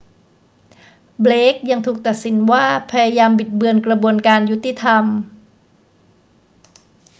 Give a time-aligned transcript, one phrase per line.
[1.21, 5.03] เบลกยังถูกตัดสินว่าพยายามบิดเบือนกระบวนการยุติธรรม